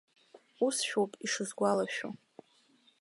Усшәоуп 0.67 1.11
ишысгәалашәо. 1.25 2.09